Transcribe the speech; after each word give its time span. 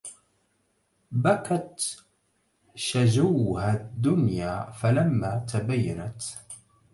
بكت 1.11 2.03
شجوها 2.75 3.73
الدنيا 3.75 4.71
فلما 4.71 5.45
تبينت 5.53 6.21